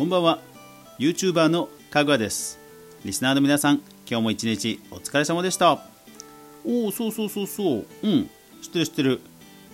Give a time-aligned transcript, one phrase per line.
[0.00, 0.38] こんばんは。
[0.98, 2.58] YouTuber のかぐわです。
[3.04, 5.84] リスナーの皆さん今日も一日お疲れ様でした。
[6.64, 7.86] おおそうそうそうそう。
[8.02, 8.30] うん。
[8.62, 9.20] 知ってる知ってる。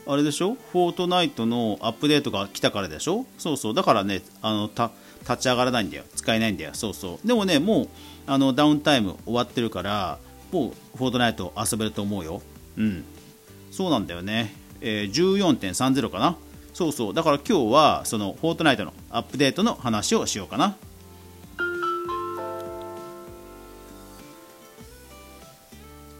[0.04, 0.54] あれでしょ？
[0.54, 3.24] フォートナイトのアップデートが来たからでしょ？
[3.38, 3.74] そうそう。
[3.74, 4.90] だからねあのた
[5.20, 6.02] 立ち上がらないんだよ。
[6.16, 6.72] 使えないんだよ。
[6.74, 7.26] そうそう。
[7.28, 7.88] でもねもう
[8.26, 10.18] あのダウンタイム終わってるから
[10.50, 12.42] もうフォートナイト遊べると思うよ。
[12.76, 13.04] うん。
[13.70, 16.36] そうなんだよね、えー、14.30かな。
[16.76, 17.14] そうそう。
[17.14, 20.76] だから今日はそのフォートナイトのアップデートの話をしようかな。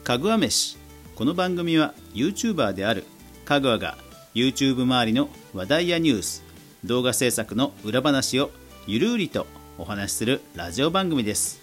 [0.02, 0.78] かぐわ飯。
[1.14, 3.04] この番組は YouTuber である
[3.44, 3.98] かぐわが
[4.34, 6.42] YouTube 周りの話題やニュース
[6.84, 8.50] 動画制作の裏話を
[8.86, 11.60] ゆるりとお話しするラジオ番組です。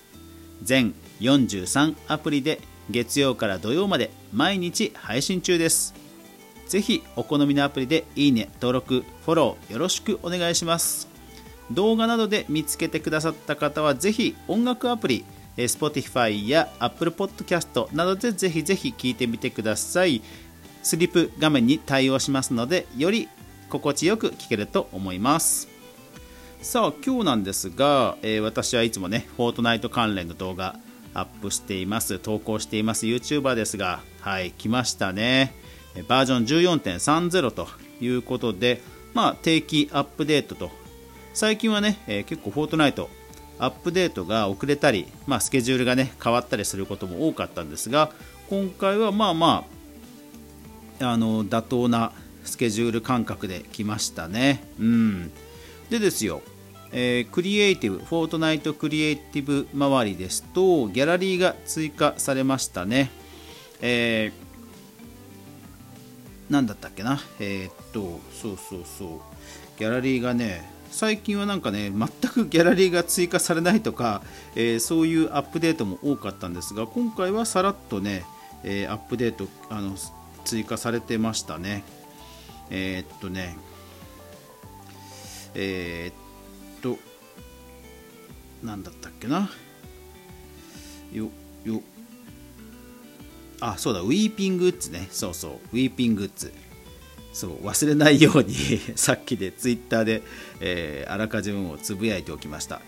[0.61, 6.02] 全43アプリで月曜から土曜まで毎日配信中です。
[6.67, 11.07] ぜひお好みのアプリでいいね、登録、フォローよろしくお願いします。
[11.71, 15.25] 動画などで見つけてくださった方はぜひ音楽アプリ、
[15.57, 20.21] Spotify や Apple Podcast などでぜひぜひ聴いてみてください。
[20.81, 23.29] スリップ画面に対応しますので、より
[23.69, 25.69] 心地よく聴けると思います。
[26.61, 30.79] さあ、今日なんですが、えー、私はいつもね、フォートナイト関連の動画
[31.13, 35.55] アップしています、投稿しています YouTuber ですが、はい、来ましたね。
[36.07, 37.67] バージョン14.30と
[38.01, 38.81] いうことで、
[39.13, 40.71] まあ、定期アップデートと
[41.33, 43.09] 最近はね、えー、結構フォートナイト
[43.59, 48.11] アップデートが遅れたり、まあ、スケジュールがね変わったりすることも多かったんですが
[48.49, 49.65] 今回はまあま
[50.99, 52.11] ああの妥当な
[52.43, 54.63] スケジュール感覚で来ましたね。
[54.79, 55.31] うん、
[55.89, 56.41] でですよ、
[56.91, 63.09] えー、クリエイティブ、フォートナイトクリエイティブ周りですと、ギャラリーが追加されましたね。
[63.81, 64.52] えー
[66.53, 67.19] 何だったっけな？
[67.39, 69.09] えー、っとそうそうそう。
[69.79, 74.21] ギャラリーがね最近はなんかね全くギャラリーが追加されないとか、
[74.55, 78.23] えー、そういうアップデートも多かったんですが今回はさらっとね、
[78.63, 79.95] えー、アップデートあの
[80.45, 81.83] 追加されてましたね。
[82.69, 83.57] えー、っとね
[85.55, 86.11] え
[86.77, 86.99] っと
[88.61, 89.49] 何だったっけな？
[91.11, 91.29] よ
[91.65, 91.81] よ
[93.65, 95.07] あそうだウィーピングッズね。
[95.09, 95.51] そうそう。
[95.71, 96.53] ウィーピングッズ
[97.31, 98.53] そう忘れないように
[98.95, 100.21] さっきでツイッターで、
[100.59, 102.81] えー、あらかじめをつぶやいておきました。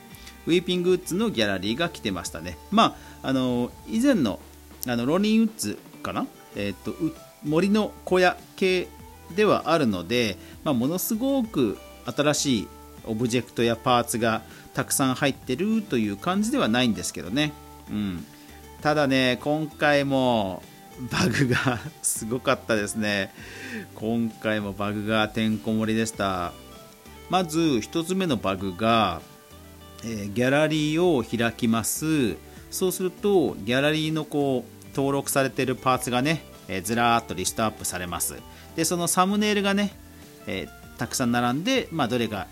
[0.46, 2.58] ウィーピングウッズのギャラリーが来てましたね。
[2.72, 4.40] まああの以前の
[4.86, 6.28] あのロニーウッズかな？
[6.56, 6.94] えっ、と
[7.44, 8.90] 森の小屋系
[9.36, 12.68] ではあるので、まあ、ものすごく新しい
[13.06, 14.44] オブジェクトやパーツが
[14.74, 17.54] たくさん入ってるという感じではないんですけどね、
[17.90, 18.26] うん、
[18.86, 20.62] ただね今回も
[21.12, 23.34] バグが すごかったですね。
[23.96, 26.54] 今回もバグがてんこ盛りでした。
[27.32, 29.24] まず1つ目のバグが、
[30.04, 32.36] えー、ギャラリーを開きます。
[32.70, 38.36] そうするとギャラリーのこう登録されているパーツがね、えー、ずらーっとリストアップされます。
[38.76, 39.96] でそのサムネイルがね、
[40.46, 42.46] えー、たくさん並んで、まあ、どれが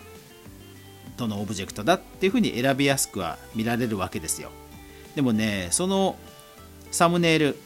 [1.16, 4.50] どのオブジェクトだっていうふうに選びやすくは見られるわけですよ。
[5.16, 6.16] でもねその
[6.92, 7.58] サムネイル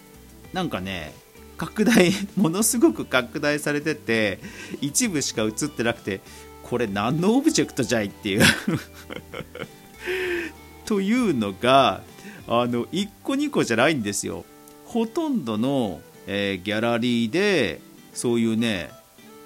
[0.54, 1.14] なんかね
[1.58, 4.40] 拡大 ものすごく拡大されてて
[4.82, 6.22] 一部しか映ってなくて
[6.64, 8.44] これ何のオブジェクトじゃいっていう。
[10.86, 12.02] というのが
[12.48, 14.46] あの1個2個じゃないんですよ。
[14.86, 17.82] ほとんどの、えー、ギャラリーで
[18.14, 18.90] そういうね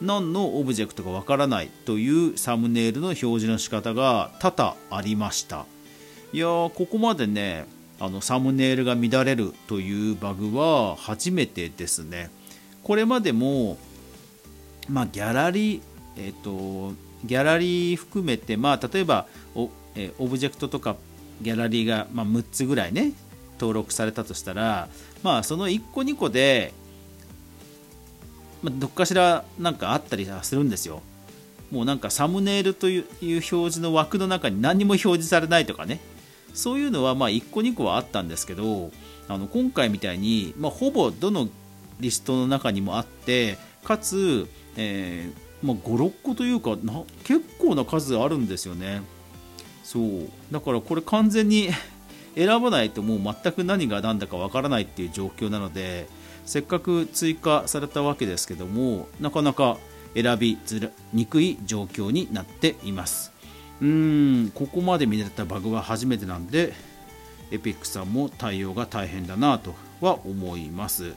[0.01, 5.66] 何のオブジェクトかわからないというサムネイルの表示の仕方が多々ありました。
[6.33, 7.66] いやーここまでね
[8.01, 12.31] あのサムネイルが乱れるというバグは初めてですね。
[12.81, 13.78] これまでも、
[14.89, 15.81] まあ、ギャラリー、
[16.17, 20.95] えっ、と、ギャラリー含めて、まあ、例えばお、えオブジェクトとか
[21.44, 23.13] ギャラリーが、まあ、6つぐらいね、
[23.59, 24.89] 登録されたとしたら、
[25.22, 26.73] まあ、その1個2個で、
[28.63, 31.03] まあ、どっかしらなんかあったりするんですよ。
[31.71, 36.00] もうなんかサムネイルという表示の枠の中に何も表示されないとかね。
[36.53, 38.92] そういうのはまあ1個2個はあったんですけど
[39.27, 41.48] あの今回みたいに、まあ、ほぼどの
[42.00, 49.01] リストの中にもあってかつ、えーまあ、56個というかな結構な数あるんですよね。
[49.83, 50.30] そう。
[50.51, 51.69] だからこれ完全に
[52.36, 56.07] 選ばないともう全く何が何だかわからないっていう状況なので
[56.45, 59.77] せっかく追加されたわけですけどもなかなか
[60.13, 63.31] 選びづにくい状況になっています。
[63.81, 66.74] うんここまで見れたバグは初めてなんで
[67.51, 71.13] エピックさんも対応が大変だなとは思います。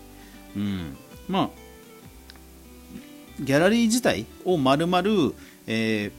[0.56, 0.96] うん
[1.28, 1.50] まあ
[3.40, 5.32] ギャラリー自体を丸々、
[5.66, 6.12] え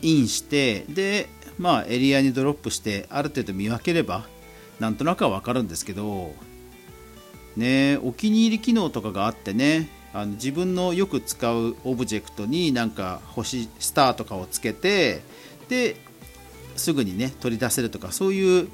[0.00, 1.28] ー、インしてで
[1.58, 4.26] まあ、エリアにドロップしてある程度見分ければ
[4.78, 6.32] なんとなくは分かるんですけど
[7.56, 15.20] ねお気に入り機能とかがあってねあの自分のよく使うオブジェクトになんか星スターとかをつけて
[15.68, 15.96] で
[16.76, 18.68] すぐにね取り出せるとかそういう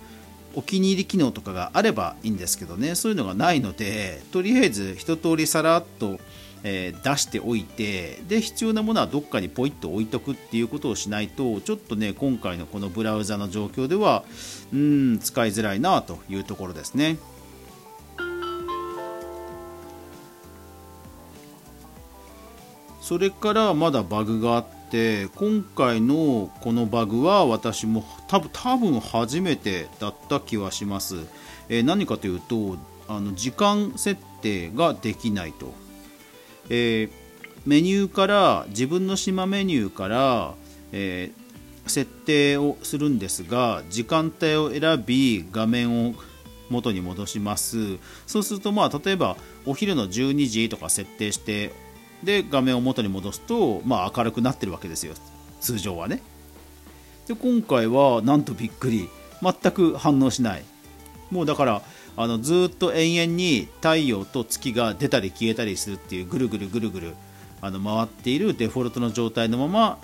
[0.54, 6.18] お気に入り機能とかがあればいいんですけどねそういうのがないのでとりあえず一通りさらっと、
[6.62, 14.24] えー、出しておいてで必要なものはどっかにポイッと置いとくっていうことをしないとちょっとね今回のこのブラウザの状況では
[14.72, 17.16] うん使いづらいなというところですね。
[23.00, 24.64] それからまだバグがあっ
[24.94, 31.16] て今回のこのバグは私も多分多分初めてだった気はします、
[31.68, 32.76] えー、何かというと
[33.08, 35.74] あの時間設定ができないと、
[36.70, 37.10] えー、
[37.66, 40.54] メニューから自分の島メニューから、
[40.92, 46.14] えー、設定をするんですが時間帯を選び画面を
[46.70, 47.98] 元に戻します。
[48.26, 49.36] そうするとまあ例えば
[49.66, 51.72] お昼の12時とか設定して
[52.24, 55.14] で画面を元に戻すと、まあ、明るくなってるわけですよ。
[55.60, 56.22] 通常はね。
[57.26, 59.08] で今回はなんとびっくり。
[59.42, 60.62] 全く反応しない。
[61.30, 61.82] もうだから
[62.16, 67.14] あのずっと延々に太陽と月が出たり消えたりするっていうぐるぐるぐるぐる
[67.60, 69.98] あの回っているデフォルトの状態のまま、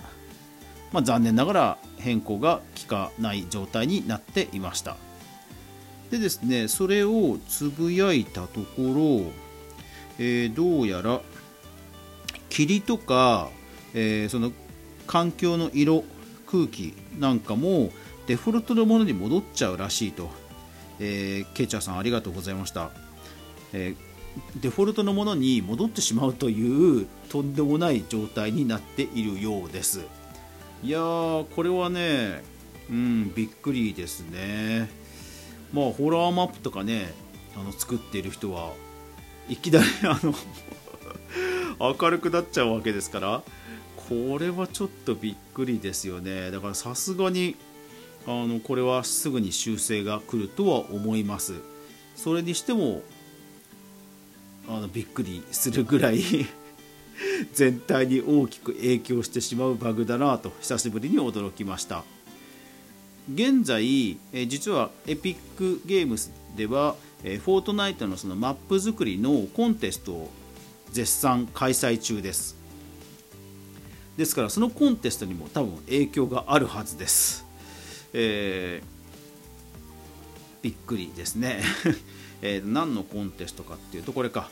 [0.91, 4.97] まあ、残念ながら変更が効かない状態になっていました。
[6.11, 9.31] でですねそれをつぶやいたところ、
[10.19, 11.21] えー、どうやら
[12.51, 13.49] 霧とか、
[13.95, 14.51] えー、その
[15.07, 16.03] 環境の色
[16.45, 17.91] 空気なんかも
[18.27, 20.29] デフォルトのものに戻っちゃうらしいと、
[20.99, 22.91] えー、ケイチャーさんありがとうございました、
[23.73, 30.01] えー、デフォルトのものに戻ってしまうというとんでもない状態になっているようです。
[30.83, 32.43] いやーこれはね
[32.89, 34.89] うんびっくりですね。
[35.71, 37.13] まあホラーマップとかね
[37.55, 38.73] あの作っている人は
[39.47, 40.33] いきなりあの
[41.79, 43.43] 明るくなっちゃうわけですから
[44.09, 46.51] これはちょっとびっくりですよね。
[46.51, 47.55] だからさすがに
[48.27, 51.53] あのこれはすぐに修正が来るとは思います。
[52.15, 53.03] それにしても
[54.67, 56.21] あのびっくりするぐらい
[57.53, 62.03] 全体に大きく影響してしまうバグだなと久しぶりに驚きました。
[63.33, 70.29] 現在え実はエピックゲームスではえフォートナイトのそのマップ作りのコンテストを
[70.91, 72.61] 絶賛開催中です。
[74.17, 77.45] ですからそのコンテストにも多分影響があるはずです、
[78.13, 78.85] えー、
[80.61, 81.61] びっくりですね、
[82.41, 84.49] えー、何のコンテストかっていうとこれか。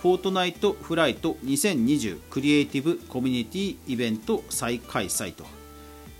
[0.00, 5.44] フォートナイトフライト2020クリエイティブコミュニティイベント再開催と。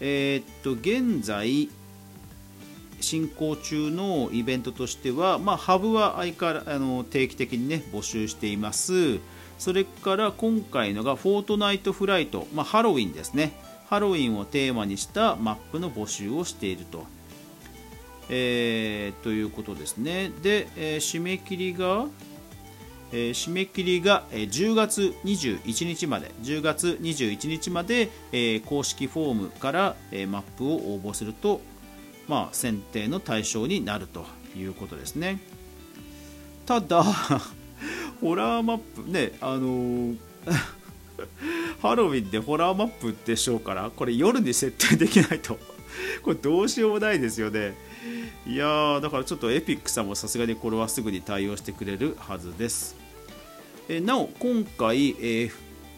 [0.01, 1.71] えー、っと現在
[3.01, 9.19] 進行中のイベントとしては、まあ、ハブは相変わらあの定期的に、ね、募集しています。
[9.59, 13.53] それから今回のがフォートナイトフライト、まあ、ハロウィンですね。
[13.91, 17.07] ハロウィンをテーマにしたマップの募集をしていると、
[18.29, 20.31] えー、ということですね。
[20.43, 22.07] で、えー、締め切りが、
[23.13, 26.31] えー、締め切りがえ10月21日まで。
[26.43, 31.61] 10月21日まで、え公式フォームから、えマップを応募すると、
[32.31, 34.25] まあ、選定の対象になると
[34.57, 35.41] いうことですね。
[36.65, 37.03] ただ
[38.23, 40.17] ホラーマップねあのー、
[41.83, 45.59] ハロウィンでホラーマップでしょうからこれ夜に設定できないと。
[46.23, 47.75] これどうしようもないですよね。
[48.47, 52.95] いやーだからちょっとエピックさんもさすがにこれはすぐに対応してくれるはずです。
[53.89, 55.51] えなお今回、えー、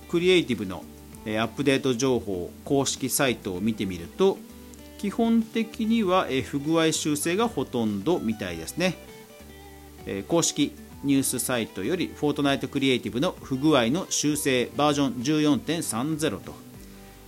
[0.09, 0.83] クリエイティブの、
[1.27, 4.39] えー、アップデート情報公式サイトを見てみると
[5.03, 8.95] 基本的には、不具合修正がほとんどみたいですね、
[10.29, 15.15] 公式ニュースサイトよりフォートナイトクリエイティブの不具合の修正バージョン
[15.59, 16.55] 14.30と。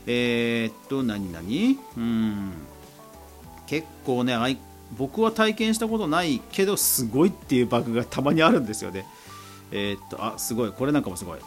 [0.06, 1.42] えー、っと何々？
[1.96, 2.52] うん。
[3.66, 4.36] 結構ね
[4.96, 9.04] 僕は体験したことないけどすごいっていうバグがたまにあるんですよね。
[9.72, 10.70] えー、っとあすごい。
[10.70, 11.40] これなんかもすごい。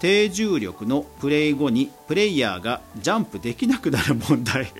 [0.00, 4.72] 低重力のプレイ後にプレイヤーがジャンプできなくなる問題。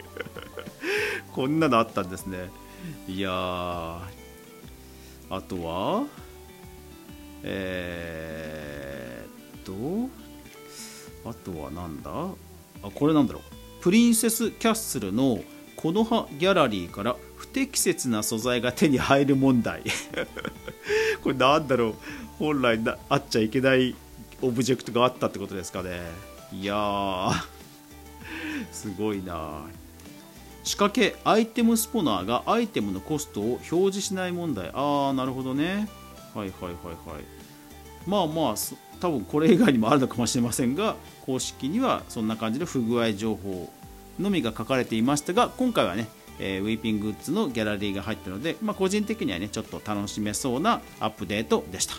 [1.39, 2.51] こんなのあったんですね。
[3.07, 4.01] いやあ
[5.47, 6.05] とは
[7.45, 12.11] えー、っとあとはなんだ？
[12.11, 13.43] あこれなんだろう。
[13.81, 15.39] プリンセスキャッスルの
[15.77, 19.85] この葉ギャラリーから不適切な素材が手に入る問題。
[21.23, 21.95] これなんだろう。
[22.41, 23.95] 本来なあっちゃいけない
[24.43, 26.01] オブジェクトがあったってことですかね。
[26.53, 27.33] いやー
[28.73, 29.63] すごいな
[30.69, 34.71] 仕掛けアイテムスポナーがアイテムのコストを表示しない問題。
[34.75, 35.89] ああなるほどね。
[36.35, 36.75] はいはいはい
[37.09, 37.25] はい。
[38.07, 38.55] まあまあ
[39.01, 43.73] 多分これ以外にもあるのかもしれませんが公式にはそんな感じの不具合情報
[44.21, 46.07] のみが書かれていましたが今回はね、
[46.39, 51.95] えー、ウィーピングッズのギャラリーが入ったので、まあ、個人的にはねちょっと楽しめそうなアップデートでした。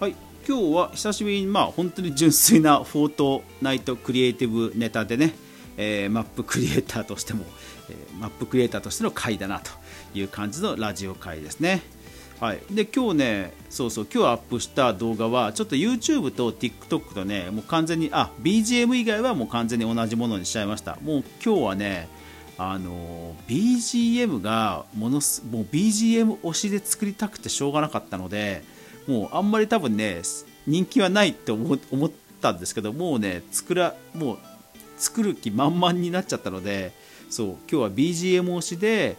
[0.00, 0.29] はい。
[0.48, 5.34] 今日は久しぶりにまあ本当に純粋なフォートナイトクリエイティブネタでね、
[5.76, 7.44] えー、マップクリエイターとしても、
[7.88, 9.70] えー、マップクリエイターとしての回だなと
[10.14, 11.82] いう感じのラジオ回ですね。
[12.40, 20.96] はい、で今日ね、そうそう、今日アップした動画は、ちょっと YouTube と TikTok とね、もう完全に、あ BGM 以外はもう完全に同じものにしちゃいました。
[21.02, 22.08] もう今日はね、
[22.56, 28.64] あの BGM がものすもう BGM 推しで作りたくてしょうがなかったので、
[29.06, 30.22] もうあんまり多分ね、
[30.66, 34.38] 人気はないって思ったんですけど、もうね、作らもう
[34.96, 36.92] 作る気満々になっちゃったので、
[37.28, 39.16] そう今日は BGM 推しで、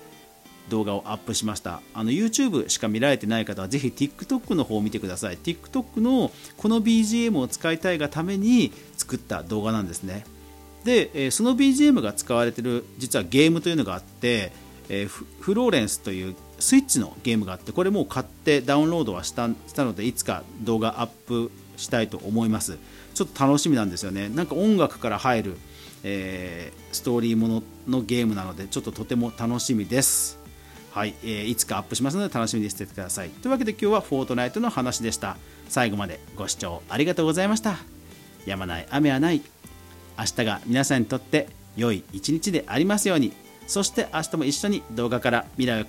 [0.70, 1.82] 動画をアップしました。
[1.94, 5.38] あの YouTube しか見られてない方はぜひ TikTok の方を見てください。
[5.38, 10.24] TikTok のこの BGM を使いたいがために作った動画なんですね。
[10.86, 14.52] でその BGM が使われてる実はゲームというのがあって
[15.40, 22.78] フローレンスというスイッチのゲームがあってこれもう買ってダウンロードはしたしたのでいつか動画アップしたいと思います
[23.14, 25.58] ちょっと楽しみなんですよねなんか音楽から入る、
[26.04, 30.42] えー、ストーリーもののゲームなのでちょっととても楽しみです
[30.92, 33.30] はい、えー、いつかアップしますので楽しみにしててください。
[33.30, 35.38] というわけで今日はフォートナイトの話でした。
[35.70, 37.78] 最後までご視聴ありがとうございました。
[38.46, 39.42] やまない雨はない。
[40.20, 43.32] 明日が皆さんにとって良い一日でありますように。
[43.68, 45.86] そして明日も一緒に動画から未来を